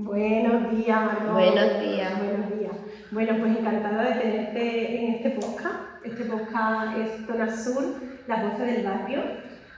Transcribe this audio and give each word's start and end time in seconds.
Buenos 0.00 0.70
días, 0.76 0.96
Margot. 0.96 1.32
Buenos 1.32 1.80
días. 1.80 2.18
Buenos 2.18 2.56
días. 2.56 2.72
Bueno, 3.10 3.36
pues 3.40 3.58
encantada 3.58 4.04
de 4.04 4.20
tenerte 4.20 4.96
en 4.96 5.14
este 5.14 5.30
podcast. 5.30 6.04
Este 6.04 6.24
podcast 6.24 6.96
es 6.98 7.26
Zona 7.26 7.50
Sur, 7.50 7.84
las 8.28 8.44
voces 8.44 8.76
del 8.76 8.86
barrio. 8.86 9.22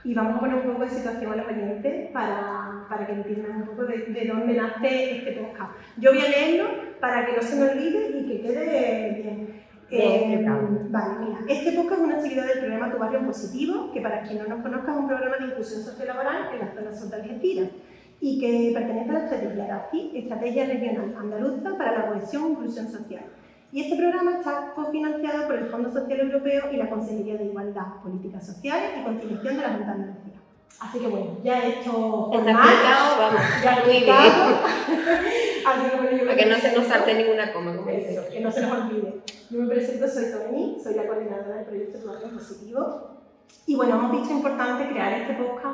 Y 0.03 0.13
vamos 0.13 0.35
a 0.35 0.39
poner 0.39 0.57
un 0.57 0.73
poco 0.73 0.83
de 0.83 0.89
situación 0.89 1.33
a 1.33 1.35
los 1.37 1.47
oyentes 1.47 2.11
para, 2.11 2.85
para 2.87 3.07
que 3.07 3.13
entiendan 3.13 3.63
un 3.63 3.67
poco 3.69 3.85
de, 3.85 3.97
de, 3.97 4.27
dónde 4.27 4.53
nace 4.53 5.17
este 5.17 5.31
podcast. 5.41 5.71
Yo 5.97 6.11
voy 6.11 6.21
a 6.21 6.29
leerlo 6.29 6.69
para 6.99 7.25
que 7.25 7.37
no 7.37 7.41
se 7.41 7.55
me 7.55 7.71
olvide 7.71 8.19
y 8.19 8.27
que 8.27 8.41
quede 8.41 9.21
bien. 9.23 9.61
Eh, 9.89 10.45
vale, 10.89 11.13
mira, 11.19 11.39
este 11.47 11.71
podcast 11.71 11.99
es 11.99 12.07
una 12.07 12.15
actividad 12.17 12.45
del 12.45 12.59
programa 12.59 12.91
Tu 12.91 12.97
Barrio 12.99 13.19
en 13.19 13.25
Positivo, 13.25 13.91
que 13.91 14.01
para 14.01 14.21
quien 14.21 14.37
no 14.37 14.47
nos 14.47 14.61
conozca 14.61 14.91
es 14.91 14.97
un 14.99 15.07
programa 15.07 15.37
de 15.37 15.45
inclusión 15.45 15.81
sociolaboral 15.81 16.49
en 16.53 16.59
la 16.59 16.73
zona 16.73 16.93
sur 16.93 17.09
de 17.09 17.15
Algeciras 17.15 17.69
y 18.21 18.39
que 18.39 18.71
pertenece 18.73 19.09
a 19.09 19.13
la 19.13 19.23
estrategia 19.23 19.67
RACI, 19.67 20.11
Estrategia 20.13 20.65
Regional 20.67 21.15
Andaluza 21.17 21.75
para 21.75 21.97
la 21.97 22.07
Cohesión 22.07 22.43
e 22.45 22.49
Inclusión 22.49 22.91
Social. 22.91 23.25
Y 23.71 23.81
este 23.81 23.95
programa 23.95 24.37
está 24.37 24.73
cofinanciado 24.75 25.47
por 25.47 25.55
el 25.55 25.65
Fondo 25.65 25.91
Social 25.91 26.19
Europeo 26.19 26.71
y 26.71 26.77
la 26.77 26.89
Consejería 26.89 27.37
de 27.37 27.45
Igualdad, 27.45 28.01
Políticas 28.03 28.45
Sociales 28.45 28.91
y 28.99 29.03
Conciliación 29.03 29.55
de 29.55 29.61
la 29.61 29.69
Junta 29.69 29.85
de 29.85 29.91
Andalucía. 29.91 30.33
Así 30.79 30.99
que 30.99 31.07
bueno, 31.07 31.37
ya 31.43 31.63
he 31.63 31.79
hecho 31.79 31.91
formal, 31.91 32.55
vamos, 33.19 33.41
ya 33.63 33.73
he 33.73 33.79
explicado. 33.79 34.57
Así 35.67 35.89
que 35.89 35.95
bueno, 35.97 36.17
yo 36.17 36.25
Para 36.25 36.37
que 36.37 36.45
no 36.45 36.55
se 36.57 36.75
nos 36.75 36.85
salte 36.85 37.13
ninguna 37.15 37.53
coma, 37.53 37.75
como 37.75 37.89
Eso, 37.89 38.21
que 38.31 38.39
no 38.39 38.51
se 38.51 38.61
nos 38.61 38.71
olvide. 38.71 39.21
Yo 39.49 39.59
me 39.59 39.67
presento, 39.67 40.07
soy 40.07 40.25
Tony, 40.31 40.77
soy 40.81 40.93
la 40.95 41.07
coordinadora 41.07 41.55
del 41.57 41.65
proyecto 41.65 41.99
Tu 41.99 42.35
Positivo. 42.35 43.11
Y 43.67 43.75
bueno, 43.75 43.95
hemos 43.95 44.11
visto 44.11 44.33
importante 44.33 44.89
crear 44.89 45.13
este 45.13 45.33
podcast 45.33 45.70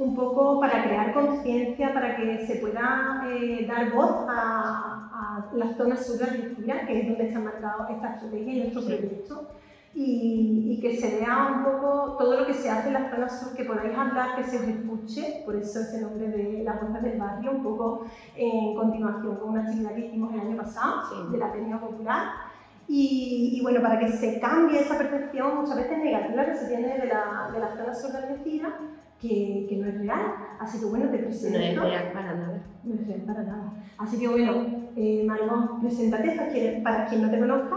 un 0.00 0.16
poco 0.16 0.58
para 0.58 0.82
crear 0.82 1.12
conciencia, 1.12 1.92
para 1.92 2.16
que 2.16 2.46
se 2.46 2.56
pueda 2.56 3.22
eh, 3.28 3.66
dar 3.68 3.92
voz 3.92 4.24
a, 4.28 5.10
a 5.12 5.54
las 5.54 5.76
zonas 5.76 6.06
sur 6.06 6.16
de 6.16 6.24
Algeciras, 6.24 6.86
que 6.86 7.00
es 7.00 7.08
donde 7.08 7.26
está 7.26 7.38
marcado 7.38 7.86
esta 7.88 8.14
estrategia 8.14 8.54
y 8.54 8.60
nuestro 8.60 8.82
proyecto, 8.82 9.48
y, 9.92 10.68
y, 10.70 10.80
que 10.80 10.96
se 10.96 11.18
vea 11.18 11.52
un 11.54 11.64
poco 11.64 12.16
todo 12.16 12.40
lo 12.40 12.46
que 12.46 12.54
se 12.54 12.70
hace 12.70 12.88
en 12.88 12.94
las 12.94 13.10
zonas 13.10 13.40
sur, 13.40 13.54
que 13.54 13.64
podáis 13.64 13.96
hablar, 13.96 14.36
que 14.36 14.44
se 14.44 14.56
os 14.56 14.62
escuche, 14.62 15.42
por 15.44 15.56
eso 15.56 15.80
ese 15.80 16.00
nombre 16.00 16.28
de 16.28 16.62
las 16.64 16.80
voces 16.80 17.02
del 17.02 17.18
barrio, 17.18 17.50
un 17.50 17.62
poco 17.62 18.06
en 18.36 18.74
continuación 18.76 19.36
con 19.36 19.50
una 19.50 19.62
actividad 19.62 19.94
que 19.94 20.06
hicimos 20.06 20.32
el 20.32 20.40
año 20.40 20.56
pasado, 20.56 21.02
sí. 21.10 21.32
de 21.32 21.38
la 21.38 21.46
Ateneo 21.46 21.78
Popular. 21.78 22.28
Y, 22.88 23.52
y, 23.58 23.62
bueno, 23.62 23.82
para 23.82 23.98
que 23.98 24.08
se 24.08 24.40
cambie 24.40 24.80
esa 24.80 24.96
percepción 24.96 25.56
muchas 25.56 25.76
veces 25.76 25.98
negativa 25.98 26.44
que 26.46 26.56
se 26.56 26.68
tiene 26.68 26.98
de 26.98 27.06
la, 27.06 27.50
de 27.52 27.60
la 27.60 27.76
zona 27.76 27.94
sur 27.94 28.10
de 28.12 28.18
Algeciras, 28.18 28.72
que, 29.20 29.66
que, 29.68 29.76
no 29.76 29.88
es 29.88 29.98
real. 29.98 30.34
Así 30.58 30.80
que 30.80 30.86
bueno, 30.86 31.10
te 31.10 31.18
presento. 31.18 31.58
No 31.58 31.64
es 31.64 31.78
real 31.78 32.12
para 32.12 32.34
nada. 32.34 32.62
No 32.84 32.94
es 32.94 33.06
real 33.06 33.20
para 33.26 33.42
nada. 33.42 33.72
Así 33.98 34.18
que 34.18 34.28
bueno, 34.28 34.90
eh, 34.96 35.24
Margot, 35.26 35.80
preséntate 35.80 36.32
para 36.32 36.48
quien, 36.48 36.82
para 36.82 37.06
quien 37.06 37.22
no 37.22 37.30
te 37.30 37.38
conozca. 37.38 37.76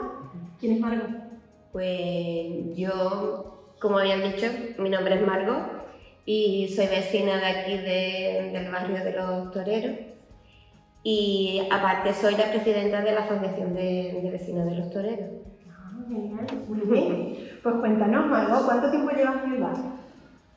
¿Quién 0.60 0.74
es 0.74 0.80
Margot? 0.80 1.10
Pues 1.72 2.76
yo, 2.76 3.74
como 3.80 3.98
habían 3.98 4.22
dicho, 4.22 4.48
mi 4.80 4.90
nombre 4.90 5.16
es 5.16 5.28
Margot 5.28 5.84
y 6.26 6.70
soy 6.74 6.88
vecina 6.88 7.38
de 7.38 7.46
aquí 7.46 7.78
de, 7.78 8.52
del 8.54 8.72
barrio 8.72 9.04
de 9.04 9.12
los 9.12 9.52
Toreros. 9.52 9.98
Y 11.06 11.68
aparte 11.70 12.14
soy 12.14 12.36
la 12.36 12.50
presidenta 12.50 13.02
de 13.02 13.12
la 13.12 13.22
Asociación 13.22 13.74
de, 13.74 14.22
de 14.24 14.32
Vecinos 14.32 14.66
de 14.66 14.76
los 14.78 14.90
Toreros. 14.90 15.30
Ah, 15.70 15.92
genial, 16.08 16.48
muy 16.68 16.80
bien. 16.80 17.38
Pues 17.64 17.76
cuéntanos, 17.76 18.28
Margot, 18.28 18.66
¿cuánto 18.66 18.92
tiempo 18.92 19.12
llevas 19.12 19.42
en 19.46 19.54
el 19.54 19.62
barrio? 19.62 20.03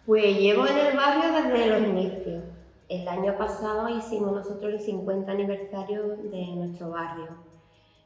Pues 0.06 0.38
llevo 0.38 0.68
en 0.68 0.78
el 0.78 0.96
barrio 0.96 1.32
desde 1.32 1.66
los 1.66 1.82
inicios. 1.82 2.44
El 2.88 3.08
año 3.08 3.36
pasado 3.36 3.88
hicimos 3.88 4.30
nosotros 4.30 4.74
el 4.74 4.78
50 4.78 5.32
aniversario 5.32 6.16
de 6.30 6.46
nuestro 6.54 6.90
barrio, 6.90 7.26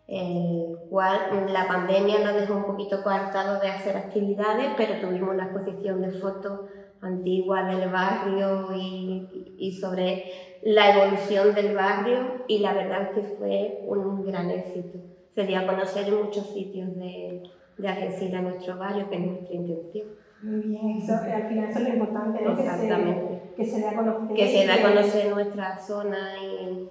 el 0.08 0.78
cual 0.88 1.46
la 1.52 1.68
pandemia 1.68 2.20
nos 2.24 2.40
dejó 2.40 2.54
un 2.54 2.64
poquito 2.64 3.02
coartados 3.02 3.60
de 3.60 3.68
hacer 3.68 3.98
actividades, 3.98 4.70
pero 4.78 4.98
tuvimos 4.98 5.34
una 5.34 5.44
exposición 5.44 6.00
de 6.00 6.12
fotos 6.12 6.60
antiguas 7.02 7.68
del 7.68 7.90
barrio 7.90 8.74
y, 8.74 9.70
sobre 9.78 10.24
la 10.62 10.96
evolución 10.96 11.54
del 11.54 11.74
barrio 11.74 12.44
y 12.48 12.60
la 12.60 12.72
verdad 12.72 13.02
es 13.02 13.08
que 13.10 13.36
fue 13.36 13.84
un 13.86 14.24
gran 14.24 14.50
éxito. 14.50 14.98
Se 15.34 15.44
dio 15.44 15.58
a 15.58 15.66
conocer 15.66 16.08
en 16.08 16.24
muchos 16.24 16.46
sitios 16.46 16.96
de, 16.96 17.42
de 17.76 17.88
Algeciras 17.88 18.42
nuestro 18.42 18.78
barrio, 18.78 19.10
que 19.10 19.16
es 19.16 19.20
nuestra 19.20 19.54
intención. 19.54 20.08
Muy 20.42 20.60
bien, 20.60 20.96
eso, 20.96 21.14
al 21.14 21.48
final 21.48 21.68
eso 21.68 21.78
es 21.80 21.88
lo 21.88 21.94
importante, 21.94 22.42
¿no? 22.42 22.52
Exactamente. 22.52 23.42
Que 23.56 23.64
se, 23.64 23.70
que 23.70 23.76
se 23.76 23.80
dé 23.80 23.88
a 23.88 23.96
conocer. 23.96 24.36
Que 24.36 24.46
se 24.46 24.66
dé 24.66 24.72
a 24.72 24.82
conocer 24.82 25.34
nuestra 25.34 25.78
zona 25.78 26.32
y, 26.42 26.88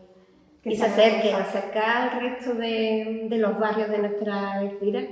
que 0.61 0.73
y 0.73 0.75
se 0.75 0.85
acerque, 0.85 1.33
acercar 1.33 2.13
al 2.13 2.21
resto 2.21 2.53
de, 2.53 3.27
de, 3.29 3.37
los 3.37 3.57
barrios 3.57 3.89
de 3.89 3.97
nuestra 3.97 4.53
Algeciras, 4.53 5.05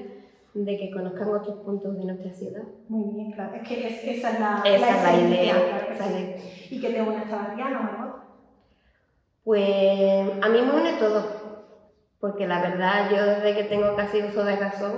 de 0.53 0.77
que 0.77 0.91
conozcan 0.91 1.29
otros 1.29 1.57
puntos 1.59 1.97
de 1.97 2.05
nuestra 2.05 2.31
ciudad. 2.31 2.63
Muy 2.89 3.15
bien, 3.15 3.31
claro. 3.31 3.55
Es 3.55 3.67
que 3.67 3.87
es, 3.87 4.03
esa 4.03 4.31
es 4.31 4.39
la, 4.39 4.61
esa 4.65 4.85
la, 4.85 4.95
es 4.95 5.03
la 5.03 5.27
idea. 5.27 5.55
Claro 5.97 6.13
sí. 6.15 6.75
¿Y 6.75 6.81
que 6.81 6.89
te 6.89 7.01
une 7.01 7.25
barriana, 7.25 7.79
Margot? 7.79 8.27
Pues 9.43 10.29
a 10.41 10.49
mí 10.49 10.61
me 10.61 10.81
une 10.81 10.93
todo, 10.99 11.25
porque 12.19 12.45
la 12.45 12.61
verdad 12.61 13.09
yo 13.09 13.25
desde 13.25 13.55
que 13.55 13.63
tengo 13.63 13.95
casi 13.95 14.21
uso 14.21 14.43
de 14.43 14.57
razón, 14.57 14.91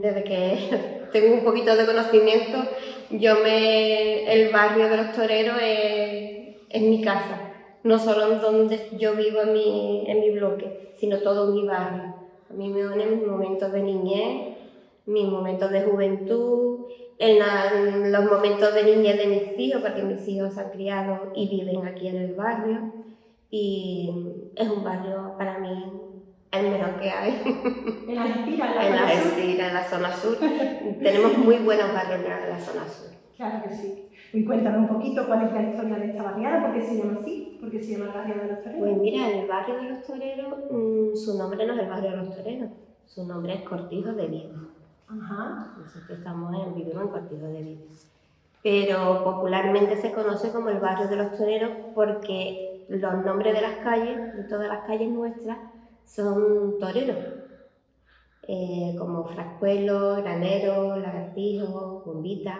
desde 0.00 0.22
que 0.24 0.99
tengo 1.12 1.34
un 1.34 1.44
poquito 1.44 1.76
de 1.76 1.86
conocimiento, 1.86 2.58
yo 3.10 3.36
me 3.42 4.32
el 4.32 4.52
barrio 4.52 4.88
de 4.88 4.96
los 4.96 5.12
toreros 5.12 5.56
es, 5.60 6.82
mi 6.82 7.02
casa, 7.02 7.52
no 7.82 7.98
solo 7.98 8.32
en 8.32 8.40
donde 8.40 8.88
yo 8.98 9.14
vivo 9.14 9.42
en 9.42 9.52
mi, 9.52 10.04
en 10.06 10.20
mi 10.20 10.30
bloque, 10.30 10.94
sino 10.98 11.18
todo 11.18 11.52
mi 11.52 11.66
barrio. 11.66 12.14
A 12.48 12.52
mí 12.52 12.68
me 12.68 12.86
unen 12.86 13.18
mis 13.18 13.26
momentos 13.26 13.72
de 13.72 13.82
niñez, 13.82 14.56
mis 15.06 15.26
momentos 15.26 15.70
de 15.70 15.82
juventud, 15.82 16.86
en 17.18 18.12
los 18.12 18.24
momentos 18.24 18.72
de 18.74 18.84
niñez 18.84 19.18
de 19.18 19.26
mis 19.26 19.58
hijos, 19.58 19.82
porque 19.82 20.02
mis 20.02 20.26
hijos 20.26 20.54
se 20.54 20.60
han 20.60 20.70
criado 20.70 21.32
y 21.34 21.48
viven 21.48 21.86
aquí 21.86 22.08
en 22.08 22.16
el 22.16 22.34
barrio. 22.34 22.92
Y 23.50 24.10
es 24.56 24.68
un 24.68 24.84
barrio 24.84 25.34
para 25.36 25.58
mí 25.58 26.09
el 26.52 26.70
mejor 26.70 27.00
que 27.00 27.10
hay. 27.10 27.42
En 27.44 28.10
en 28.10 28.16
la, 28.16 28.22
Algeciras, 29.08 29.68
en 29.68 29.74
la 29.74 29.84
zona 29.84 30.12
sur. 30.12 30.36
Tenemos 30.38 31.38
muy 31.38 31.56
buenos 31.58 31.92
barrios 31.92 32.20
en 32.24 32.50
la 32.50 32.58
zona 32.58 32.86
sur. 32.88 33.10
Claro 33.36 33.62
que 33.62 33.74
sí. 33.74 34.08
Y 34.32 34.44
cuéntame 34.44 34.78
un 34.78 34.88
poquito 34.88 35.26
cuál 35.26 35.46
es 35.46 35.52
la 35.52 35.62
historia 35.62 35.96
de 35.96 36.10
esta 36.10 36.22
barriada, 36.22 36.66
por 36.66 36.74
qué 36.74 36.82
se 36.82 36.98
llama 36.98 37.18
así, 37.20 37.58
por 37.60 37.70
qué 37.70 37.80
se 37.80 37.92
llama 37.92 38.06
el 38.06 38.12
barrio 38.12 38.34
de 38.42 38.48
los 38.48 38.62
toreros. 38.62 38.78
Pues 38.78 38.96
mira, 38.98 39.28
el 39.28 39.48
barrio 39.48 39.76
de 39.76 39.90
los 39.90 40.06
toreros, 40.06 40.54
mmm, 40.70 41.16
su 41.16 41.38
nombre 41.38 41.66
no 41.66 41.74
es 41.74 41.80
el 41.80 41.88
barrio 41.88 42.10
de 42.10 42.16
los 42.16 42.36
toreros, 42.36 42.70
su 43.06 43.26
nombre 43.26 43.54
es 43.54 43.62
Cortijo 43.62 44.12
de 44.12 44.26
Vides. 44.26 44.52
Ajá. 45.08 45.74
Nosotros 45.78 46.18
estamos 46.18 46.54
en, 46.54 46.74
vivimos 46.74 47.02
en 47.02 47.08
Cortijo 47.08 47.46
de 47.46 47.62
Vides. 47.62 48.10
Pero 48.62 49.24
popularmente 49.24 49.96
se 49.96 50.12
conoce 50.12 50.52
como 50.52 50.68
el 50.68 50.78
barrio 50.78 51.08
de 51.08 51.16
los 51.16 51.36
toreros 51.36 51.70
porque 51.94 52.84
los 52.88 53.24
nombres 53.24 53.54
de 53.54 53.62
las 53.62 53.76
calles, 53.76 54.36
de 54.36 54.44
todas 54.44 54.68
las 54.68 54.86
calles 54.86 55.10
nuestras, 55.10 55.58
son 56.04 56.78
toreros, 56.78 57.18
eh, 58.48 58.94
como 58.98 59.24
Frascuelo, 59.24 60.16
Granero, 60.16 60.96
Lagartijo, 60.96 62.02
Bombita. 62.04 62.58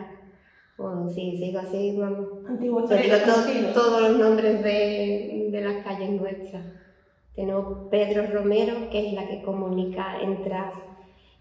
Bueno, 0.78 1.08
sí, 1.08 1.36
sigo 1.36 1.58
así, 1.58 1.96
vamos. 1.98 2.28
Antiguos 2.48 2.88
toreros. 2.88 3.22
todo, 3.24 3.72
todos 3.74 4.02
los 4.02 4.18
nombres 4.18 4.62
de, 4.62 5.48
de, 5.50 5.60
las 5.60 5.84
calles 5.84 6.10
nuestras. 6.10 6.64
Tenemos 7.34 7.88
Pedro 7.90 8.26
Romero, 8.32 8.88
que 8.90 9.08
es 9.08 9.12
la 9.14 9.26
que 9.26 9.42
comunica, 9.42 10.20
entra 10.22 10.72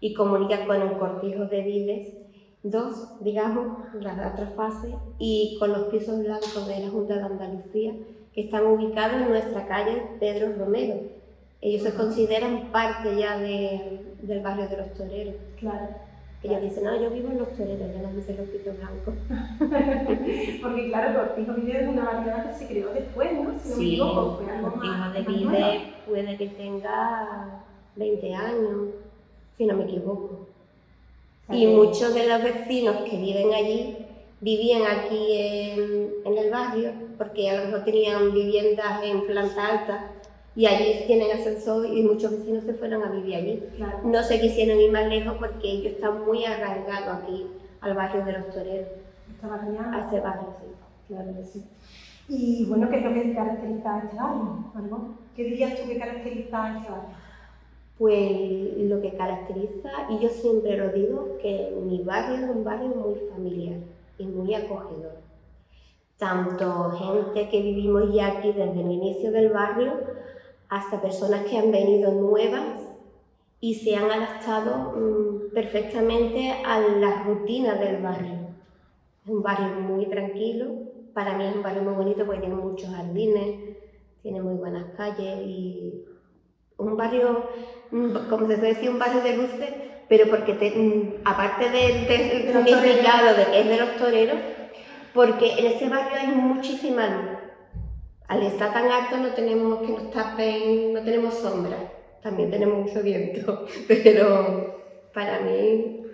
y 0.00 0.14
comunica 0.14 0.66
con 0.66 0.82
el 0.82 0.98
cortijo 0.98 1.44
de 1.44 1.62
Viles. 1.62 2.16
Dos, 2.62 3.22
digamos, 3.22 3.78
la 3.94 4.32
otra 4.34 4.52
fase, 4.54 4.94
y 5.18 5.56
con 5.58 5.72
los 5.72 5.84
pisos 5.84 6.18
blancos 6.18 6.66
de 6.66 6.80
la 6.80 6.90
Junta 6.90 7.14
de 7.14 7.22
Andalucía, 7.22 7.94
que 8.34 8.42
están 8.42 8.66
ubicados 8.66 9.22
en 9.22 9.30
nuestra 9.30 9.66
calle 9.66 10.02
Pedro 10.18 10.52
Romero 10.58 11.19
ellos 11.62 11.82
se 11.82 11.94
consideran 11.94 12.70
parte 12.72 13.16
ya 13.16 13.38
de, 13.38 14.00
del 14.22 14.40
barrio 14.40 14.68
de 14.68 14.76
los 14.78 14.94
toreros. 14.94 15.34
Claro. 15.58 15.88
Ella 16.42 16.58
dice, 16.58 16.80
no, 16.80 16.98
yo 16.98 17.10
vivo 17.10 17.28
en 17.30 17.38
los 17.38 17.50
toreros, 17.54 17.92
ya 17.94 18.00
no 18.00 18.14
dice 18.14 18.34
los 18.34 18.48
pisos 18.48 18.74
blancos. 18.78 19.14
Porque 20.62 20.88
claro, 20.88 21.20
Cortijo 21.20 21.52
Vide 21.54 21.82
es 21.82 21.88
una 21.88 22.04
variedad 22.04 22.46
que 22.50 22.58
se 22.58 22.66
creó 22.66 22.92
después, 22.94 23.32
¿no? 23.34 23.58
Si 23.58 23.68
no 23.68 23.74
sí, 23.74 23.80
me 23.80 23.86
equivoco, 23.88 24.40
fue 24.42 24.52
algo 24.52 24.70
Cortijo 24.70 24.94
más- 24.94 25.14
de 25.14 25.22
nuevo. 25.22 25.80
puede 26.08 26.36
que 26.38 26.46
tenga 26.48 27.62
20 27.96 28.34
años, 28.34 28.88
si 29.58 29.66
no 29.66 29.76
me 29.76 29.84
equivoco. 29.84 30.46
Y 31.50 31.66
muchos 31.66 32.14
de 32.14 32.26
los 32.28 32.42
vecinos 32.42 32.96
que 33.08 33.16
viven 33.18 33.52
allí 33.52 33.96
vivían 34.40 34.82
aquí 34.86 35.32
en, 35.36 36.10
en 36.24 36.38
el 36.38 36.50
barrio, 36.50 36.92
porque 37.18 37.50
a 37.50 37.58
lo 37.60 37.66
mejor 37.66 37.84
tenían 37.84 38.32
viviendas 38.32 39.02
en 39.04 39.26
planta 39.26 39.66
alta 39.66 40.10
y 40.56 40.66
allí 40.66 41.04
tienen 41.06 41.30
ascensor 41.30 41.86
y 41.86 42.02
muchos 42.02 42.32
vecinos 42.32 42.64
se 42.64 42.74
fueron 42.74 43.02
a 43.02 43.10
vivir 43.10 43.36
allí. 43.36 43.62
Claro. 43.76 44.00
No 44.04 44.22
se 44.22 44.40
quisieron 44.40 44.80
ir 44.80 44.90
más 44.90 45.06
lejos 45.08 45.36
porque 45.38 45.70
ellos 45.70 45.92
están 45.94 46.24
muy 46.24 46.44
arraigados 46.44 47.22
aquí 47.22 47.46
al 47.80 47.94
barrio 47.94 48.24
de 48.24 48.32
los 48.32 48.50
toreros, 48.50 48.88
Esta 49.34 49.48
variedad. 49.48 49.94
a 49.94 50.06
ese 50.06 50.20
barrio, 50.20 50.48
sí. 50.60 50.66
Claro 51.08 51.34
que 51.36 51.44
sí. 51.44 51.64
Y 52.28 52.64
bueno, 52.66 52.88
¿qué 52.90 52.98
es 52.98 53.04
lo 53.04 53.12
que 53.14 53.34
caracteriza 53.34 53.94
a 53.94 53.98
este 54.04 54.16
barrio, 54.16 54.64
Margot? 54.74 55.02
¿Qué 55.34 55.44
dirías 55.44 55.80
tú 55.80 55.88
que 55.88 55.98
caracteriza 55.98 56.64
a 56.64 56.78
este 56.78 56.90
barrio? 56.90 57.16
Pues 57.98 58.30
lo 58.78 59.00
que 59.00 59.12
caracteriza, 59.16 59.90
y 60.10 60.18
yo 60.20 60.28
siempre 60.30 60.76
lo 60.76 60.88
digo, 60.90 61.36
que 61.42 61.74
mi 61.86 62.02
barrio 62.02 62.36
es 62.36 62.50
un 62.50 62.64
barrio 62.64 62.88
muy 62.88 63.14
familiar 63.30 63.78
y 64.18 64.26
muy 64.26 64.54
acogedor. 64.54 65.18
Tanto 66.18 66.90
gente 66.92 67.48
que 67.48 67.62
vivimos 67.62 68.12
ya 68.14 68.28
aquí 68.38 68.52
desde 68.52 68.80
el 68.80 68.90
inicio 68.90 69.32
del 69.32 69.50
barrio, 69.50 69.94
hasta 70.70 71.02
personas 71.02 71.44
que 71.44 71.58
han 71.58 71.70
venido 71.70 72.12
nuevas 72.12 72.62
y 73.60 73.74
se 73.74 73.96
han 73.96 74.10
adaptado 74.10 74.92
mm, 74.96 75.52
perfectamente 75.52 76.52
a 76.64 76.80
la 76.80 77.24
rutina 77.24 77.74
del 77.74 78.00
barrio. 78.02 78.48
Es 79.24 79.30
un 79.30 79.42
barrio 79.42 79.68
muy 79.80 80.06
tranquilo, 80.06 80.66
para 81.12 81.36
mí 81.36 81.44
es 81.44 81.54
un 81.56 81.62
barrio 81.62 81.82
muy 81.82 81.94
bonito 81.94 82.24
porque 82.24 82.40
tiene 82.40 82.54
muchos 82.54 82.88
jardines, 82.88 83.76
tiene 84.22 84.40
muy 84.40 84.54
buenas 84.54 84.86
calles 84.96 85.40
y 85.46 86.04
un 86.78 86.96
barrio, 86.96 87.48
como 87.90 88.46
se 88.46 88.54
suele 88.56 88.74
decir, 88.74 88.88
un 88.90 88.98
barrio 88.98 89.20
de 89.22 89.36
luces, 89.36 89.68
pero 90.08 90.30
porque 90.30 90.54
te- 90.54 90.70
mm, 90.70 91.14
aparte 91.24 91.68
de- 91.68 92.06
del 92.06 92.46
De 92.46 92.52
los 92.54 92.64
significado 92.64 93.36
de 93.36 93.44
que 93.44 93.60
es 93.60 93.68
de 93.68 93.76
los 93.76 93.96
toreros, 93.96 94.38
porque 95.12 95.52
en 95.58 95.66
este 95.66 95.88
barrio 95.88 96.16
hay 96.18 96.28
muchísima 96.28 97.06
luz. 97.08 97.38
Al 98.30 98.44
estar 98.44 98.72
tan 98.72 98.88
alto 98.88 99.16
no 99.16 99.34
tenemos 99.34 99.80
que 99.80 99.88
nos 99.88 100.08
tapen, 100.12 100.94
no 100.94 101.02
tenemos 101.02 101.34
sombra, 101.34 101.76
también 102.22 102.48
tenemos 102.48 102.86
mucho 102.86 103.02
viento, 103.02 103.66
pero 103.88 104.84
para 105.12 105.40
mí 105.40 106.04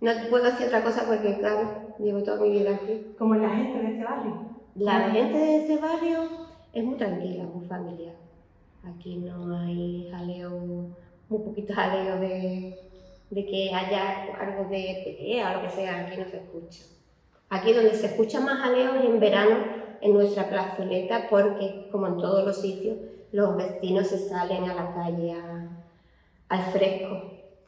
no 0.00 0.10
puedo 0.30 0.46
decir 0.46 0.66
otra 0.66 0.82
cosa 0.82 1.04
porque 1.06 1.38
claro, 1.38 1.94
llevo 2.00 2.24
toda 2.24 2.40
mi 2.40 2.50
vida 2.50 2.74
aquí. 2.74 3.14
Como 3.16 3.36
es 3.36 3.42
la 3.42 3.50
gente 3.50 3.78
de 3.78 3.88
este 3.88 4.02
barrio. 4.02 4.48
La 4.74 5.10
gente 5.10 5.38
de 5.38 5.56
este 5.58 5.76
barrio 5.76 6.28
es 6.72 6.82
muy 6.82 6.96
tranquila, 6.96 7.44
muy 7.44 7.64
familiar. 7.66 8.16
Aquí 8.82 9.18
no 9.18 9.56
hay 9.56 10.08
jaleo, 10.10 10.58
muy 11.28 11.38
poquito 11.44 11.72
jaleo 11.72 12.18
de, 12.18 12.80
de 13.30 13.46
que 13.46 13.72
haya 13.72 14.24
algo 14.40 14.68
de 14.68 15.02
pelea 15.04 15.52
o 15.52 15.54
lo 15.54 15.68
que 15.68 15.70
sea, 15.70 16.04
aquí 16.04 16.16
no 16.16 16.24
se 16.24 16.38
escucha. 16.38 16.82
Aquí 17.48 17.72
donde 17.72 17.94
se 17.94 18.06
escucha 18.06 18.40
más 18.40 18.58
jaleo 18.58 18.96
es 18.96 19.04
en 19.04 19.20
verano, 19.20 19.77
en 20.00 20.12
nuestra 20.14 20.48
plazoleta, 20.48 21.26
porque 21.30 21.88
como 21.90 22.06
en 22.06 22.16
todos 22.18 22.44
los 22.44 22.60
sitios, 22.60 22.96
los 23.32 23.56
vecinos 23.56 24.06
se 24.08 24.18
salen 24.18 24.64
a 24.64 24.74
la 24.74 24.94
calle 24.94 25.32
a- 25.32 25.68
al 26.48 26.62
fresco, 26.72 27.22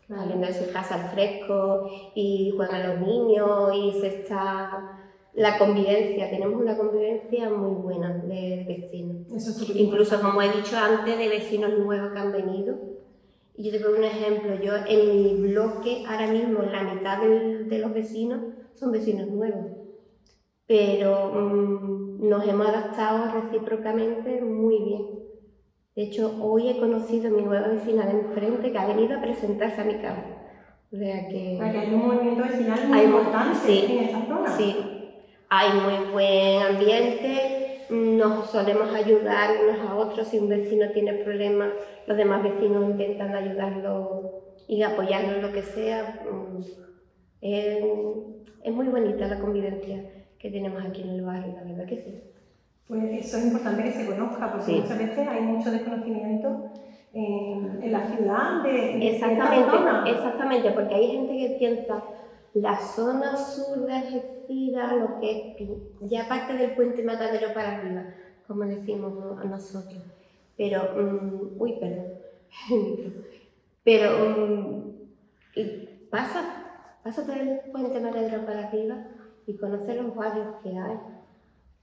saliendo 0.08 0.46
de 0.46 0.54
su 0.54 0.72
casa 0.72 0.94
al 0.94 1.10
fresco 1.10 1.88
y 2.14 2.52
juegan 2.56 2.88
los 2.88 3.06
niños 3.06 3.70
y 3.74 4.00
se 4.00 4.06
está 4.20 4.96
la 5.34 5.58
convivencia, 5.58 6.28
tenemos 6.30 6.60
una 6.60 6.76
convivencia 6.76 7.48
muy 7.50 7.80
buena 7.82 8.10
de 8.24 8.64
vecinos. 8.66 9.30
Eso 9.32 9.64
Incluso, 9.74 10.20
como 10.20 10.42
he 10.42 10.48
dicho 10.50 10.76
antes, 10.76 11.16
de 11.18 11.28
vecinos 11.28 11.78
nuevos 11.78 12.12
que 12.12 12.18
han 12.18 12.32
venido. 12.32 12.74
Y 13.56 13.64
yo 13.64 13.72
te 13.72 13.80
pongo 13.84 13.98
un 13.98 14.04
ejemplo, 14.04 14.54
yo 14.60 14.72
en 14.88 15.22
mi 15.22 15.34
bloque 15.52 16.04
ahora 16.08 16.26
mismo 16.28 16.62
la 16.62 16.82
mitad 16.82 17.18
de 17.22 17.78
los 17.78 17.92
vecinos 17.92 18.40
son 18.74 18.90
vecinos 18.90 19.28
nuevos, 19.28 19.66
pero 20.70 21.32
mm, 21.34 22.28
nos 22.28 22.46
hemos 22.46 22.68
adaptado 22.68 23.32
recíprocamente 23.40 24.40
muy 24.40 24.78
bien. 24.78 25.02
De 25.96 26.02
hecho, 26.04 26.32
hoy 26.40 26.68
he 26.68 26.78
conocido 26.78 27.26
a 27.26 27.32
mi 27.32 27.42
nueva 27.42 27.66
vecina 27.66 28.06
de 28.06 28.12
enfrente 28.12 28.70
que 28.70 28.78
ha 28.78 28.86
venido 28.86 29.18
a 29.18 29.20
presentarse 29.20 29.80
a 29.80 29.84
mi 29.84 29.94
casa. 29.94 30.24
O 30.92 30.96
sea 30.96 31.26
que... 31.26 31.58
Aquí 31.60 31.76
hay 31.76 31.92
un 31.92 32.06
movimiento 32.06 32.44
vecinal 32.44 32.86
muy 32.86 32.98
Hay- 33.00 33.04
importante 33.06 33.58
sí, 33.66 33.84
en 33.88 34.04
esta 34.04 34.26
zona. 34.26 34.46
Sí, 34.56 34.76
hay 35.48 35.68
muy 35.80 36.12
buen 36.12 36.62
ambiente, 36.62 37.80
nos 37.90 38.48
solemos 38.50 38.94
ayudar 38.94 39.50
unos 39.64 39.90
a 39.90 39.96
otros, 39.96 40.28
si 40.28 40.38
un 40.38 40.50
vecino 40.50 40.86
tiene 40.94 41.14
problemas, 41.14 41.70
los 42.06 42.16
demás 42.16 42.44
vecinos 42.44 42.90
intentan 42.90 43.34
ayudarlo 43.34 44.44
y 44.68 44.82
apoyarlo 44.84 45.34
en 45.34 45.42
lo 45.42 45.50
que 45.52 45.62
sea. 45.62 46.22
Mm, 46.30 46.60
Es, 47.40 47.84
es 48.62 48.72
muy 48.72 48.86
bonita 48.86 49.26
la 49.26 49.40
convivencia 49.40 50.04
que 50.40 50.50
tenemos 50.50 50.82
aquí 50.84 51.02
en 51.02 51.10
el 51.10 51.22
barrio, 51.22 51.54
la 51.54 51.62
verdad 51.64 51.86
que 51.86 51.96
sí. 51.96 52.20
Pues 52.88 53.04
eso 53.26 53.36
es 53.38 53.44
importante 53.46 53.84
que 53.84 53.92
se 53.92 54.06
conozca, 54.06 54.50
porque 54.50 54.64
Sí. 54.66 54.80
muchas 54.80 54.98
veces 54.98 55.28
hay 55.28 55.42
mucho 55.42 55.70
desconocimiento 55.70 56.70
en, 57.12 57.80
en 57.82 57.92
la 57.92 58.02
ciudad 58.08 58.62
de, 58.62 58.70
de 58.72 59.10
Exactamente, 59.14 59.70
zona. 59.70 60.04
exactamente, 60.08 60.70
porque 60.70 60.94
hay 60.94 61.06
gente 61.12 61.36
que 61.38 61.56
piensa 61.58 62.02
la 62.54 62.76
zona 62.80 63.36
sur 63.36 63.86
de 63.86 63.92
Algeciras, 63.92 64.92
lo 64.96 65.20
que 65.20 65.56
es 65.58 66.10
ya 66.10 66.26
parte 66.28 66.54
del 66.54 66.72
puente 66.72 67.04
Matadero 67.04 67.52
para 67.54 67.76
arriba, 67.76 68.04
como 68.48 68.64
decimos 68.64 69.12
a 69.40 69.44
nosotros. 69.44 70.02
Pero, 70.56 70.82
mm, 70.96 71.60
uy, 71.60 71.74
perdón, 71.78 72.06
pero 73.84 74.90
y 75.54 75.64
pasa, 76.10 76.42
pasa 77.04 77.24
por 77.24 77.36
el 77.36 77.60
puente 77.72 78.00
Matadero 78.00 78.44
para 78.44 78.68
arriba 78.68 78.96
y 79.46 79.56
conoce 79.56 79.94
los 79.94 80.14
barrios 80.14 80.56
que 80.62 80.70
hay, 80.70 80.98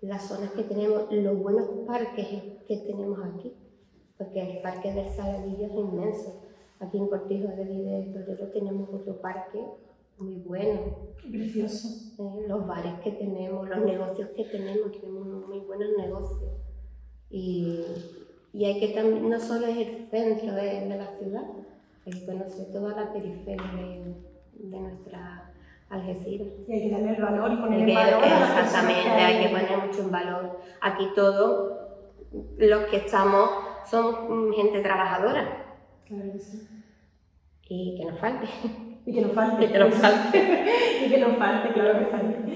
las 0.02 0.24
zonas 0.28 0.52
que 0.52 0.64
tenemos, 0.64 1.12
los 1.12 1.40
buenos 1.40 1.70
parques 1.86 2.28
que 2.68 2.78
tenemos 2.78 3.20
aquí 3.24 3.54
porque 4.18 4.42
el 4.42 4.62
parque 4.62 4.94
del 4.94 5.10
Saladillo 5.10 5.66
es 5.68 5.74
inmenso. 5.74 6.42
Aquí 6.80 6.98
en 6.98 7.08
Cortijo 7.08 7.48
de 7.48 8.12
Torero 8.14 8.48
tenemos 8.52 8.90
otro 8.92 9.22
parque 9.22 9.64
muy 10.18 10.36
bueno. 10.40 10.80
Precioso. 11.30 11.88
eh, 12.20 12.46
los 12.48 12.68
bares 12.68 13.00
que 13.04 13.12
tenemos, 13.12 13.68
los 13.70 13.80
negocios 13.86 14.30
que 14.36 14.46
tenemos, 14.46 14.92
tenemos 14.92 15.48
muy 15.48 15.60
buenos 15.60 15.90
negocios. 15.98 16.52
Y, 17.30 17.84
y 18.54 18.66
hay 18.66 18.80
que 18.80 18.90
también, 18.90 19.30
no 19.30 19.40
solo 19.40 19.68
es 19.68 19.78
el 19.78 20.08
centro 20.10 20.56
de, 20.56 20.88
de 20.88 20.98
la 20.98 21.08
ciudad, 21.18 21.44
hay 22.06 22.14
que 22.14 22.26
conocer 22.26 22.72
toda 22.72 22.96
la 22.96 23.14
periferia 23.14 23.72
de, 23.76 24.70
de 24.70 24.80
nuestra 24.80 25.47
Algeciras. 25.90 26.48
Y 26.68 26.74
hay 26.74 26.82
que 26.82 26.90
darle 26.92 27.16
el 27.16 27.22
valor 27.22 27.54
y 27.54 27.56
poner 27.58 27.88
en 27.90 27.96
valor 27.96 28.24
exactamente, 28.24 29.10
hay 29.10 29.44
que 29.44 29.50
poner 29.50 29.86
mucho 29.88 30.02
en 30.02 30.12
valor. 30.12 30.60
Aquí 30.82 31.06
todos 31.16 31.74
los 32.58 32.84
que 32.88 32.98
estamos 32.98 33.50
somos 33.90 34.54
gente 34.56 34.82
trabajadora 34.82 35.64
Claro 36.06 36.32
que 36.34 36.40
sí. 36.40 36.68
y 37.70 37.98
que 37.98 38.06
nos 38.06 38.20
falte. 38.20 38.48
Y 39.06 39.14
que 39.14 39.22
nos 39.22 39.32
falte. 39.32 39.66
Y 39.68 39.72
que 39.72 39.80
nos 39.80 39.94
falte. 39.96 40.38
y 41.06 41.10
que 41.10 41.18
nos 41.20 41.38
falte, 41.38 41.74
claro 41.74 42.00
que 42.00 42.06
falte. 42.08 42.54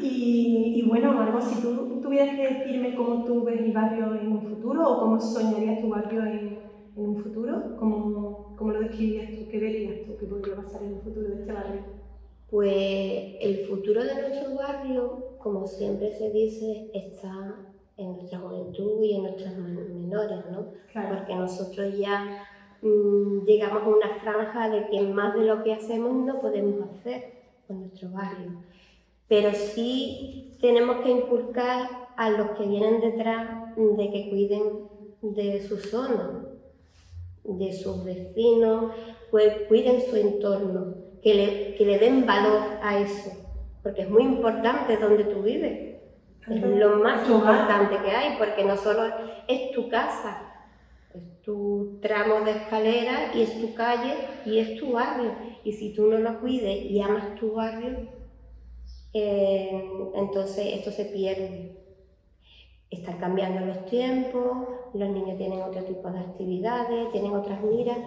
Y, 0.00 0.72
y 0.76 0.88
bueno, 0.88 1.12
Margot, 1.12 1.42
si 1.42 1.60
tú 1.60 2.00
tuvieras 2.00 2.34
que 2.34 2.54
decirme 2.54 2.94
cómo 2.94 3.22
tú 3.24 3.44
ves 3.44 3.60
mi 3.60 3.70
barrio 3.72 4.14
en 4.14 4.32
un 4.32 4.40
futuro 4.40 4.82
o 4.90 5.00
cómo 5.00 5.20
soñarías 5.20 5.82
tu 5.82 5.90
barrio 5.90 6.24
en, 6.24 6.58
en 6.96 7.06
un 7.06 7.16
futuro, 7.22 7.76
¿cómo, 7.78 8.54
¿cómo 8.56 8.72
lo 8.72 8.80
describirías 8.80 9.30
tú? 9.38 9.48
¿Qué 9.50 9.58
verías 9.58 10.06
tú 10.06 10.16
que 10.16 10.24
podría 10.24 10.56
pasar 10.56 10.82
en 10.82 10.94
un 10.94 11.00
futuro 11.02 11.28
de 11.28 11.40
este 11.40 11.52
barrio? 11.52 11.99
Pues 12.50 13.36
el 13.40 13.64
futuro 13.68 14.02
de 14.02 14.14
nuestro 14.14 14.54
barrio, 14.56 15.36
como 15.38 15.66
siempre 15.66 16.12
se 16.12 16.30
dice, 16.30 16.90
está 16.92 17.54
en 17.96 18.12
nuestra 18.16 18.38
juventud 18.40 19.00
y 19.02 19.14
en 19.16 19.22
nuestros 19.22 19.56
men- 19.56 20.02
menores, 20.08 20.38
¿no? 20.50 20.66
Claro. 20.92 21.16
Porque 21.16 21.34
nosotros 21.36 21.96
ya 21.96 22.44
mm, 22.82 23.44
llegamos 23.44 23.82
a 23.84 23.88
una 23.88 24.08
franja 24.20 24.68
de 24.68 24.88
que 24.88 25.00
más 25.02 25.34
de 25.34 25.42
lo 25.42 25.62
que 25.62 25.74
hacemos 25.74 26.12
no 26.12 26.40
podemos 26.40 26.88
hacer 26.90 27.34
con 27.68 27.80
nuestro 27.82 28.10
barrio. 28.10 28.62
Pero 29.28 29.52
sí 29.52 30.56
tenemos 30.60 31.02
que 31.02 31.10
inculcar 31.10 31.88
a 32.16 32.30
los 32.30 32.50
que 32.52 32.66
vienen 32.66 33.00
detrás 33.00 33.76
de 33.76 34.10
que 34.10 34.28
cuiden 34.28 34.62
de 35.22 35.62
su 35.62 35.76
zona, 35.76 36.46
de 37.44 37.72
sus 37.72 38.02
vecinos, 38.04 38.92
pues 39.30 39.54
cuiden 39.68 40.00
su 40.02 40.16
entorno, 40.16 40.94
que 41.22 41.34
le, 41.34 41.74
que 41.74 41.84
le 41.84 41.98
den 41.98 42.26
valor 42.26 42.62
a 42.82 42.98
eso, 42.98 43.30
porque 43.82 44.02
es 44.02 44.10
muy 44.10 44.22
importante 44.22 44.96
donde 44.96 45.24
tú 45.24 45.42
vives. 45.42 45.90
Es 46.48 46.62
lo 46.62 46.96
más 46.96 47.28
importante 47.28 47.98
que 48.02 48.10
hay, 48.10 48.36
porque 48.38 48.64
no 48.64 48.76
solo 48.76 49.02
es 49.46 49.70
tu 49.72 49.88
casa, 49.88 50.50
es 51.14 51.42
tu 51.42 51.98
tramo 52.00 52.40
de 52.40 52.52
escalera 52.52 53.30
y 53.34 53.42
es 53.42 53.60
tu 53.60 53.74
calle 53.74 54.14
y 54.46 54.58
es 54.58 54.78
tu 54.78 54.92
barrio. 54.92 55.32
Y 55.62 55.72
si 55.72 55.92
tú 55.92 56.06
no 56.06 56.18
lo 56.18 56.40
cuides 56.40 56.90
y 56.90 57.00
amas 57.00 57.34
tu 57.36 57.52
barrio, 57.52 58.08
eh, 59.12 59.90
entonces 60.14 60.66
esto 60.74 60.90
se 60.90 61.04
pierde. 61.06 61.76
Están 62.90 63.18
cambiando 63.18 63.64
los 63.66 63.84
tiempos, 63.86 64.68
los 64.94 65.08
niños 65.10 65.36
tienen 65.36 65.60
otro 65.60 65.84
tipo 65.84 66.10
de 66.10 66.18
actividades, 66.18 67.12
tienen 67.12 67.32
otras 67.32 67.62
miras, 67.62 67.98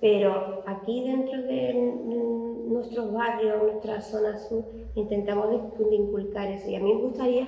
pero 0.00 0.62
aquí 0.66 1.04
dentro 1.08 1.42
de 1.42 1.72
nuestros 2.66 3.12
barrios, 3.12 3.62
nuestra 3.62 4.00
zona 4.00 4.36
sur, 4.36 4.64
intentamos 4.94 5.46
inculcar 5.90 6.48
eso. 6.48 6.68
Y 6.68 6.76
a 6.76 6.80
mí 6.80 6.92
me 6.92 7.00
gustaría 7.00 7.46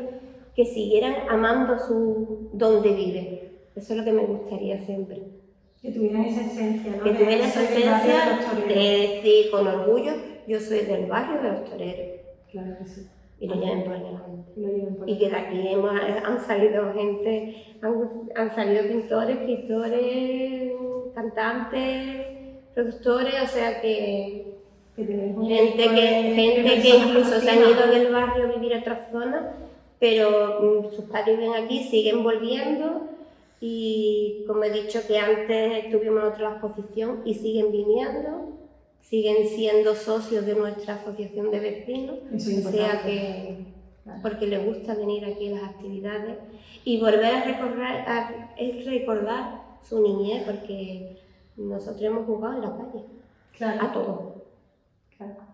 que 0.54 0.64
siguieran 0.64 1.28
amando 1.28 1.78
su 1.78 2.50
donde 2.52 2.92
viven. 2.92 3.40
Eso 3.76 3.92
es 3.92 3.98
lo 3.98 4.04
que 4.04 4.12
me 4.12 4.24
gustaría 4.24 4.78
siempre. 4.80 5.22
Que 5.80 5.92
tuvieran 5.92 6.24
esa 6.24 6.40
esencia, 6.40 6.96
¿no? 6.96 7.04
Que 7.04 7.10
tuvieran 7.10 7.46
esa 7.46 7.62
esencia 7.62 8.40
de, 8.66 8.74
decir 8.74 9.50
con 9.52 9.66
orgullo, 9.66 10.12
yo 10.48 10.58
soy 10.58 10.80
del 10.80 11.06
barrio 11.06 11.40
de 11.40 11.52
los 11.52 11.64
toreros. 11.64 12.20
Claro 12.50 12.76
que 12.78 12.86
sí. 12.86 13.06
Y 13.38 13.46
lo 13.46 13.54
lleven 13.54 13.84
por 13.84 13.92
delante. 13.92 14.52
Y 15.06 15.18
que 15.18 15.30
de 15.30 15.36
aquí 15.36 15.68
hemos, 15.68 15.92
han 15.92 16.40
salido 16.40 16.92
gente, 16.92 17.76
han, 17.80 17.94
han 18.34 18.50
salido 18.52 18.88
pintores, 18.88 19.38
escritores, 19.38 20.72
cantantes, 21.14 22.37
productores, 22.78 23.34
o 23.42 23.46
sea 23.46 23.80
que 23.80 24.54
gente 24.96 25.82
que, 25.82 26.34
gente 26.36 26.80
que 26.80 26.88
incluso 26.96 27.40
se 27.40 27.50
han 27.50 27.58
ido 27.58 27.86
del 27.88 28.12
barrio 28.12 28.44
a 28.44 28.52
vivir 28.52 28.74
a 28.74 28.78
otras 28.78 29.10
zonas, 29.10 29.42
pero 29.98 30.60
mm, 30.60 30.94
sus 30.94 31.06
padres 31.06 31.38
viven 31.38 31.54
aquí, 31.54 31.88
siguen 31.88 32.22
volviendo 32.22 33.08
y 33.60 34.44
como 34.46 34.62
he 34.62 34.70
dicho 34.70 35.00
que 35.08 35.18
antes 35.18 35.90
tuvimos 35.90 36.22
otra 36.22 36.52
exposición 36.52 37.22
y 37.24 37.34
siguen 37.34 37.72
viniendo, 37.72 38.52
siguen 39.00 39.48
siendo 39.48 39.96
socios 39.96 40.46
de 40.46 40.54
nuestra 40.54 40.94
asociación 40.94 41.50
de 41.50 41.58
vecinos, 41.58 42.18
o 42.32 42.70
sea 42.70 43.02
que 43.02 43.56
porque 44.22 44.46
les 44.46 44.64
gusta 44.64 44.94
venir 44.94 45.24
aquí 45.24 45.48
a 45.48 45.56
las 45.56 45.64
actividades 45.64 46.38
y 46.84 47.00
volver 47.00 47.34
a 47.34 47.44
recordar, 47.44 48.08
a, 48.08 48.54
recordar 48.86 49.62
su 49.82 50.00
niñez, 50.00 50.44
porque 50.44 51.27
nosotros 51.58 52.02
hemos 52.02 52.26
jugado 52.26 52.54
en 52.54 52.62
la 52.62 52.76
calle, 52.76 53.80
a 53.80 53.92
todo. 53.92 54.44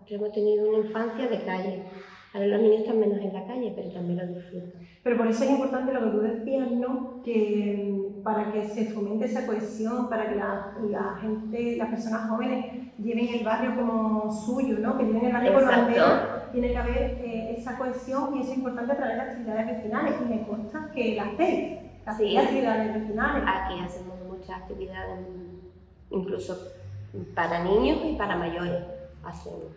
hemos 0.07 0.31
tenido 0.31 0.69
una 0.69 0.77
infancia 0.79 1.27
de 1.27 1.43
calle. 1.43 1.83
Ahora 2.33 2.47
los 2.47 2.61
niños 2.61 2.81
están 2.81 2.99
menos 2.99 3.19
en 3.19 3.33
la 3.33 3.47
calle, 3.47 3.71
pero 3.75 3.89
también 3.91 4.19
lo 4.19 4.27
disfrutan. 4.27 4.73
Pero 5.01 5.17
por 5.17 5.27
eso 5.27 5.45
es 5.45 5.51
importante 5.51 5.93
lo 5.93 6.03
que 6.03 6.09
tú 6.09 6.19
decías, 6.19 6.69
¿no? 6.71 7.21
Que 7.23 7.89
mm, 7.89 8.23
para 8.23 8.51
que 8.51 8.67
se 8.67 8.85
fomente 8.91 9.25
esa 9.25 9.45
cohesión, 9.47 10.09
para 10.09 10.29
que 10.29 10.35
la, 10.35 11.17
gente, 11.21 11.77
las 11.77 11.89
personas 11.89 12.29
jóvenes 12.29 12.91
lleven 12.97 13.27
el 13.29 13.45
barrio 13.45 13.75
como 13.75 14.29
suyo, 14.31 14.79
¿no? 14.79 14.97
Que 14.97 15.05
lleven 15.05 15.27
el 15.27 15.31
barrio 15.33 15.53
como 15.53 15.65
bandera, 15.65 16.49
tiene 16.51 16.71
que 16.71 16.77
haber 16.77 17.01
eh, 17.23 17.55
esa 17.57 17.77
cohesión 17.77 18.35
y 18.35 18.41
eso 18.41 18.51
es 18.51 18.57
importante 18.57 18.91
a 18.91 18.97
través 18.97 19.15
de 19.15 19.21
actividades 19.21 19.67
vecinales. 19.67 20.15
Y 20.21 20.29
me 20.29 20.45
consta 20.45 20.91
que 20.93 21.15
las 21.15 21.27
hacéis, 21.27 22.31
sí. 22.31 22.37
actividades 22.37 22.95
vecinales. 22.95 23.43
Aquí 23.47 23.79
hacemos 23.79 24.19
muchas 24.27 24.61
actividades, 24.61 25.19
incluso 26.09 26.57
para 27.33 27.63
niños 27.63 27.99
y 28.05 28.15
para 28.15 28.35
mayores 28.35 28.83
hacemos. 29.23 29.71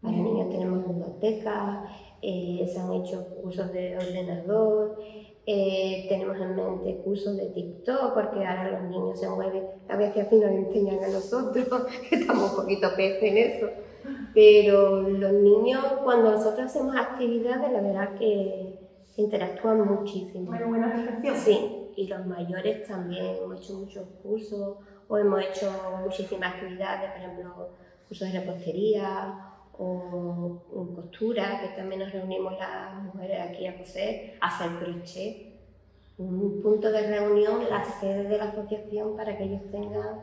Para 0.00 0.16
niños 0.16 0.50
tenemos 0.50 0.86
biblioteca, 0.86 1.84
eh, 2.20 2.68
se 2.72 2.80
han 2.80 2.92
hecho 2.92 3.24
cursos 3.40 3.72
de 3.72 3.96
ordenador, 3.96 4.98
eh, 5.46 6.06
tenemos 6.08 6.36
en 6.36 6.56
mente 6.56 7.02
cursos 7.04 7.36
de 7.36 7.46
TikTok, 7.46 8.14
porque 8.14 8.44
ahora 8.44 8.80
los 8.80 8.90
niños 8.90 9.18
se 9.18 9.28
mueven, 9.28 9.64
a 9.88 9.96
veces 9.96 10.26
así 10.26 10.36
nos 10.36 10.50
enseñan 10.50 11.02
a 11.02 11.08
nosotros, 11.08 11.66
que 12.08 12.16
estamos 12.20 12.50
un 12.50 12.56
poquito 12.56 12.88
peces 12.96 13.22
en 13.22 13.38
eso. 13.38 13.66
Pero 14.34 15.02
los 15.02 15.32
niños, 15.32 15.84
cuando 16.04 16.32
nosotros 16.32 16.66
hacemos 16.66 16.96
actividades, 16.96 17.70
la 17.72 17.80
verdad 17.80 18.14
que 18.18 18.78
interactúan 19.16 19.86
muchísimo. 19.86 20.46
Bueno, 20.46 20.68
buena 20.68 20.92
reflexión. 20.92 21.36
Sí, 21.36 21.88
y 21.96 22.08
los 22.08 22.26
mayores 22.26 22.86
también 22.86 23.36
hemos 23.42 23.60
hecho 23.60 23.74
muchos 23.74 24.04
cursos, 24.22 24.76
o 25.12 25.18
hemos 25.18 25.44
hecho 25.44 25.70
muchísimas 26.00 26.54
actividades, 26.54 27.10
por 27.10 27.20
ejemplo, 27.20 27.68
cursos 28.08 28.32
de 28.32 28.40
repostería 28.40 29.52
o, 29.76 30.62
costura, 30.96 31.60
que 31.60 31.76
también 31.76 32.00
nos 32.00 32.12
reunimos 32.12 32.58
las 32.58 32.94
mujeres 32.94 33.40
aquí 33.42 33.66
a 33.66 33.76
coser, 33.76 34.38
a 34.40 34.46
hacer 34.46 34.70
crochet. 34.78 35.52
Un 36.16 36.62
punto 36.62 36.90
de 36.90 37.08
reunión, 37.08 37.68
la 37.68 37.84
sede 37.84 38.24
de 38.24 38.38
la 38.38 38.44
asociación 38.44 39.14
para 39.14 39.36
que 39.36 39.44
ellos 39.44 39.60
tengan 39.70 40.20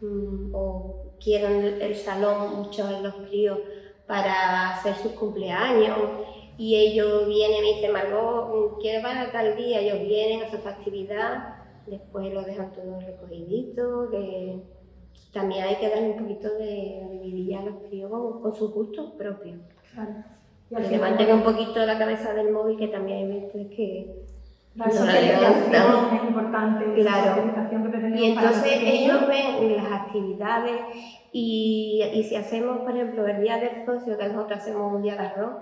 mm, 0.00 0.52
o 0.52 1.04
quieran 1.22 1.62
el, 1.80 1.94
salón, 1.94 2.62
muchos 2.62 2.88
de 2.88 3.00
los 3.02 3.14
críos, 3.28 3.60
para 4.08 4.70
hacer 4.70 4.96
sus 4.96 5.12
cumpleaños. 5.12 5.98
Y 6.58 6.74
ellos 6.74 7.28
vienen 7.28 7.58
y 7.58 7.60
me 7.60 7.74
dicen, 7.76 7.92
Margot, 7.92 8.80
¿quieres 8.80 9.04
van 9.04 9.30
tal 9.30 9.54
día? 9.56 9.78
Ellos 9.78 10.00
vienen, 10.00 10.42
a 10.42 10.50
su 10.50 10.56
actividad, 10.68 11.55
después 11.86 12.32
lo 12.32 12.42
dejan 12.42 12.72
todo 12.72 13.00
recogidito, 13.00 14.08
de 14.08 14.60
también 15.32 15.64
hay 15.64 15.76
que 15.76 15.88
darle 15.90 16.12
un 16.12 16.18
poquito 16.18 16.48
de, 16.54 17.20
vidilla 17.22 17.60
a 17.60 17.64
los 17.64 17.82
críos 17.88 18.10
con, 18.10 18.54
sus 18.54 18.72
gustos 18.72 19.12
propios. 19.18 19.58
Claro. 19.92 20.24
Y 20.70 20.88
que 20.88 20.98
mantenga 20.98 21.34
un 21.34 21.42
poquito 21.42 21.84
la 21.84 21.98
cabeza 21.98 22.32
del 22.32 22.52
móvil, 22.52 22.78
que 22.78 22.88
también 22.88 23.18
hay 23.18 23.40
veces 23.40 23.66
que... 23.68 24.26
La 24.74 24.90
socialización 24.90 26.16
es 26.16 26.22
importante. 26.28 26.84
Claro. 27.02 27.42
y 28.14 28.24
entonces 28.24 28.78
ellos 28.82 29.26
ven 29.26 29.76
las 29.76 29.92
actividades 29.92 30.80
y, 31.32 32.02
y, 32.12 32.22
si 32.24 32.36
hacemos, 32.36 32.80
por 32.80 32.90
ejemplo, 32.90 33.26
el 33.26 33.42
día 33.42 33.58
del 33.58 33.86
socio, 33.86 34.18
que 34.18 34.28
nosotros 34.28 34.58
hacemos 34.58 34.92
un 34.92 35.02
día 35.02 35.14
de 35.14 35.20
arroz, 35.20 35.54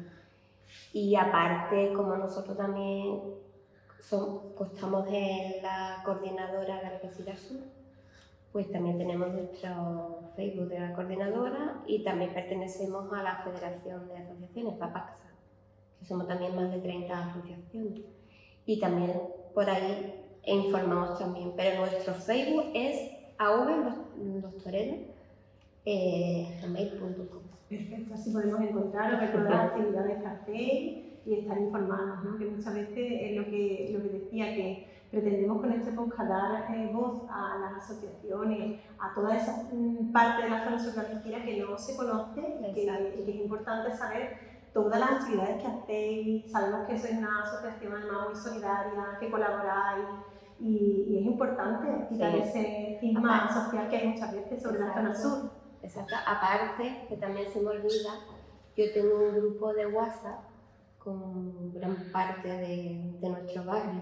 Y 0.92 1.16
aparte, 1.16 1.94
como 1.94 2.16
nosotros 2.18 2.58
también 2.58 3.22
son, 4.00 4.54
costamos 4.56 5.08
en 5.10 5.64
la 5.64 6.02
coordinadora 6.04 6.82
de 6.82 6.88
Algeciras 6.88 7.40
Sur, 7.40 7.62
pues 8.52 8.72
también 8.72 8.98
tenemos 8.98 9.34
nuestro 9.34 10.22
Facebook 10.36 10.70
de 10.70 10.80
la 10.80 10.94
coordinadora 10.94 11.82
y 11.88 12.04
también 12.04 12.34
pertenecemos 12.34 13.12
a 13.12 13.22
la 13.22 13.38
Federación 13.44 14.08
de 14.08 14.18
Asociaciones, 14.18 14.80
FAPAXA, 14.80 15.32
que 16.00 16.06
somos 16.06 16.28
también 16.28 16.56
más 16.56 16.72
de 16.72 16.80
30 16.80 17.30
asociaciones. 17.30 18.02
Y 18.66 18.80
también 18.80 19.12
por 19.54 19.70
ahí 19.70 20.25
informamos 20.46 21.18
también, 21.18 21.54
pero 21.56 21.82
nuestro 21.82 22.14
Facebook 22.14 22.72
es 22.74 23.12
AV 23.38 23.68
los, 24.42 24.64
toreros, 24.64 25.00
eh, 25.86 26.60
gmail.com. 26.62 27.44
Perfecto, 27.70 28.14
así 28.14 28.32
podemos 28.32 28.62
encontrar, 28.62 29.20
recordar 29.20 29.52
las 29.52 29.66
actividades 29.72 30.22
que 30.22 30.28
hacéis 30.28 31.06
y 31.26 31.34
estar 31.34 31.58
informados, 31.58 32.24
¿no? 32.24 32.38
que 32.38 32.46
muchas 32.46 32.74
veces 32.76 33.12
es 33.22 33.36
lo 33.36 33.46
que, 33.46 33.90
lo 33.92 34.04
que 34.04 34.10
decía, 34.20 34.54
que 34.54 34.88
pretendemos 35.10 35.62
con 35.62 35.72
este 35.72 35.92
podcast 35.92 36.30
dar 36.30 36.76
eh, 36.76 36.90
voz 36.94 37.24
a 37.30 37.58
las 37.60 37.84
asociaciones, 37.84 38.82
a 39.00 39.14
toda 39.14 39.36
esa 39.36 39.64
mm, 39.72 40.12
parte 40.12 40.44
de 40.44 40.50
la 40.50 40.64
zona 40.64 40.78
sociológica 40.78 41.44
que 41.44 41.58
no 41.58 41.78
se 41.78 41.96
conoce 41.96 42.42
y 42.42 42.74
que, 42.74 43.32
es 43.32 43.36
importante 43.36 43.96
saber 43.96 44.38
todas 44.74 45.00
las 45.00 45.12
actividades 45.12 45.62
que 45.62 45.68
hacéis. 45.68 46.52
Sabemos 46.52 46.88
que 46.88 47.00
sois 47.00 47.18
una 47.18 47.42
asociación 47.42 47.94
además 47.94 48.28
muy 48.28 48.36
solidaria, 48.36 49.18
que 49.20 49.32
colaboráis 49.32 50.06
y, 50.60 51.18
es 51.20 51.26
importante 51.26 52.08
quitar 52.10 52.36
ese 52.36 52.94
estigma 52.94 53.52
social 53.54 53.90
que 53.90 53.98
hay 53.98 54.08
muchas 54.08 54.34
veces 54.34 54.62
sobre 54.62 54.80
la 54.80 54.94
zona 54.94 55.16
sur. 55.16 55.52
Exacto. 55.82 56.16
Aparte, 56.26 57.06
que 57.08 57.18
también 57.18 57.52
se 57.52 57.60
me 57.62 57.70
olvida, 57.70 58.20
yo 58.76 58.92
tengo 58.94 59.20
un 59.20 59.36
grupo 59.36 59.74
de 59.74 59.88
WhatsApp 59.88 60.40
con 60.98 61.74
gran 61.74 61.96
parte 62.12 62.48
de, 62.48 63.14
de 63.22 63.30
nuestro 63.30 63.64
barrio. 63.66 64.02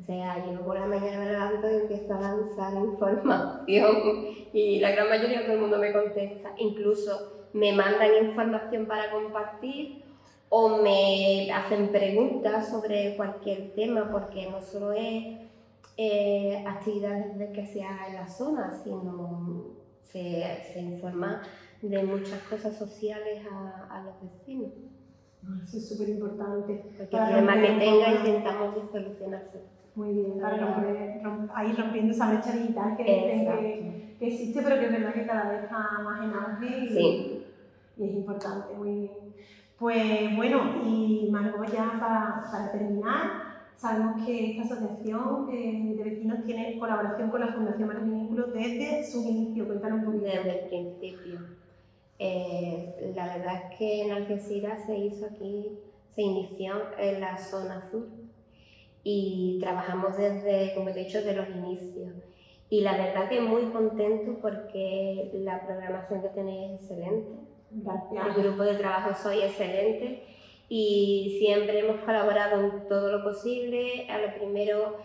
O 0.00 0.04
sea, 0.04 0.44
yo 0.44 0.60
por 0.64 0.78
la 0.78 0.86
mañana 0.86 1.18
me 1.18 1.32
levanto 1.32 1.70
y 1.70 1.74
empiezo 1.74 2.14
a 2.14 2.20
lanzar 2.20 2.74
información 2.74 3.96
y 4.52 4.80
la 4.80 4.90
gran 4.90 5.08
mayoría 5.08 5.40
de 5.40 5.44
todo 5.44 5.54
el 5.54 5.60
mundo 5.60 5.78
me 5.78 5.92
contesta. 5.92 6.52
Incluso 6.56 7.46
me 7.52 7.72
mandan 7.72 8.24
información 8.24 8.86
para 8.86 9.10
compartir 9.10 10.02
o 10.48 10.82
me 10.82 11.50
hacen 11.52 11.88
preguntas 11.88 12.68
sobre 12.68 13.16
cualquier 13.16 13.74
tema, 13.74 14.10
porque 14.10 14.50
no 14.50 14.60
solo 14.60 14.92
es 14.92 15.38
eh, 15.96 16.64
actividades 16.66 17.38
de 17.38 17.52
que 17.52 17.66
sea 17.66 18.08
en 18.08 18.14
la 18.14 18.26
zona, 18.26 18.72
sino 18.82 19.76
se, 20.02 20.64
se 20.72 20.80
informa 20.80 21.42
de 21.82 22.02
muchas 22.04 22.40
cosas 22.42 22.76
sociales 22.76 23.44
a, 23.50 23.86
a 23.90 24.04
los 24.04 24.14
vecinos. 24.22 24.70
Eso 25.64 25.76
es 25.76 25.88
súper 25.88 26.08
importante. 26.10 26.84
Porque 26.96 27.16
el 27.16 27.22
problema 27.22 27.54
que 27.60 27.78
tenga 27.78 28.14
intentamos 28.14 28.90
solucionarse. 28.90 29.62
Muy 29.94 30.14
bien, 30.14 30.40
para 30.40 30.56
romper, 30.56 31.20
ahí 31.54 31.72
rompiendo 31.72 32.12
esa 32.12 32.30
brecha 32.32 32.52
digital 32.52 32.96
que, 32.96 33.04
que, 33.04 34.16
que, 34.18 34.26
existe, 34.26 34.62
pero 34.62 34.78
que 34.78 34.86
es 34.86 34.92
verdad 34.92 35.12
que 35.12 35.26
cada 35.26 35.50
vez 35.50 35.64
está 35.64 35.98
más 36.02 36.24
en 36.24 36.32
auge 36.32 36.78
y, 36.78 36.88
sí. 36.88 37.46
y 37.98 38.04
es 38.04 38.14
importante, 38.14 38.72
muy 38.74 39.00
bien. 39.00 39.34
Pues 39.78 40.34
bueno, 40.36 40.80
y 40.86 41.28
Margot, 41.30 41.70
ya 41.70 41.98
para, 42.00 42.50
para 42.50 42.72
terminar, 42.72 43.41
Sabemos 43.82 44.24
que 44.24 44.52
esta 44.52 44.62
asociación 44.62 45.48
eh, 45.52 45.94
de 45.96 46.04
vecinos 46.04 46.44
tiene 46.46 46.78
colaboración 46.78 47.30
con 47.30 47.40
la 47.40 47.48
Fundación 47.48 47.88
Manos 47.88 48.04
Vínculos 48.04 48.52
desde 48.54 49.02
su 49.02 49.28
inicio. 49.28 49.66
Cuéntanos 49.66 49.98
un 49.98 50.04
poquito. 50.04 50.26
Desde 50.26 50.62
el 50.62 50.68
principio. 50.68 51.40
Eh, 52.16 53.12
la 53.16 53.36
verdad 53.36 53.54
es 53.56 53.76
que 53.76 54.02
en 54.02 54.12
Algeciras 54.12 54.86
se 54.86 54.96
hizo 54.96 55.26
aquí, 55.26 55.80
se 56.14 56.22
inició 56.22 56.74
en 56.96 57.22
la 57.22 57.36
zona 57.36 57.82
sur 57.90 58.06
y 59.02 59.58
trabajamos 59.60 60.16
desde, 60.16 60.74
como 60.76 60.92
te 60.92 61.00
he 61.00 61.04
dicho, 61.06 61.20
de 61.20 61.34
los 61.34 61.48
inicios. 61.48 62.12
Y 62.70 62.82
la 62.82 62.96
verdad 62.96 63.28
que 63.28 63.40
muy 63.40 63.62
contento 63.72 64.38
porque 64.40 65.28
la 65.34 65.66
programación 65.66 66.22
que 66.22 66.28
tenéis 66.28 66.70
es 66.70 66.80
excelente. 66.82 67.32
Gracias. 67.72 68.26
El 68.36 68.44
grupo 68.44 68.62
de 68.62 68.76
trabajo 68.76 69.12
soy 69.20 69.40
excelente 69.42 70.31
y 70.74 71.36
siempre 71.38 71.80
hemos 71.80 72.00
colaborado 72.00 72.58
en 72.58 72.88
todo 72.88 73.12
lo 73.12 73.22
posible. 73.22 74.06
A 74.08 74.16
lo 74.16 74.32
primero 74.32 74.96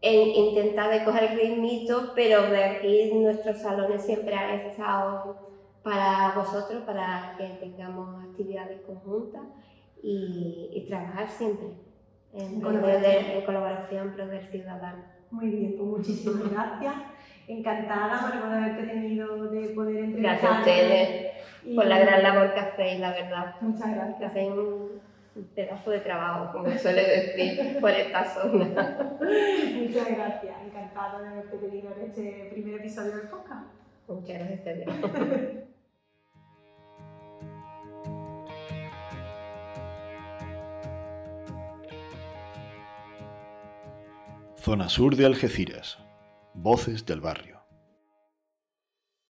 en 0.00 0.28
intentar 0.30 0.90
de 0.90 1.04
coger 1.04 1.30
el 1.30 1.38
ritmito, 1.38 2.10
pero 2.16 2.50
de 2.50 2.64
aquí 2.64 3.12
nuestros 3.14 3.58
salones 3.58 4.02
siempre 4.02 4.34
han 4.34 4.58
estado 4.58 5.36
para 5.84 6.32
vosotros, 6.34 6.82
para 6.82 7.36
que 7.38 7.44
tengamos 7.60 8.24
actividades 8.24 8.80
conjuntas 8.80 9.42
y, 10.02 10.70
y 10.72 10.84
trabajar 10.88 11.28
siempre 11.28 11.68
en, 12.32 12.60
colaboración. 12.60 13.24
en 13.36 13.42
colaboración 13.42 14.12
pro 14.14 14.26
del 14.26 14.48
ciudadano. 14.48 15.04
Muy 15.30 15.48
bien, 15.48 15.74
pues 15.78 15.88
muchísimas 15.90 16.50
gracias. 16.50 16.94
Encantada, 17.46 18.20
Margot, 18.20 18.50
de 18.50 18.56
haberte 18.56 18.82
tenido, 18.82 19.48
de 19.48 19.68
poder 19.68 19.96
entrevistar. 19.96 20.40
Gracias 20.40 20.52
a 20.52 20.58
ustedes 20.58 21.28
por 21.74 21.86
la 21.86 21.98
gran 22.00 22.22
labor 22.22 22.52
que 22.52 22.60
hacéis, 22.60 22.98
la 22.98 23.12
verdad. 23.12 23.54
Muchas 23.60 23.94
gracias. 23.94 24.30
Hacéis 24.30 24.50
un 25.38 25.44
pedazo 25.54 25.90
de 25.90 26.00
trabajo, 26.00 26.52
como 26.52 26.76
suele 26.78 27.02
decir, 27.02 27.78
por 27.80 27.90
esta 27.90 28.24
zona. 28.24 29.16
Muchas 29.74 30.08
gracias. 30.08 30.56
Encantada 30.66 31.22
de 31.22 31.28
haberte 31.28 31.56
tenido 31.58 31.92
en 31.96 32.02
este 32.08 32.48
primer 32.52 32.80
episodio 32.80 33.16
del 33.16 33.28
podcast. 33.28 33.66
Muchas 34.08 34.38
gracias. 34.38 34.88
Zona 44.56 44.88
Sur 44.88 45.16
de 45.16 45.24
Algeciras. 45.24 45.98
Voces 46.52 47.06
del 47.06 47.20
barrio. 47.20 47.57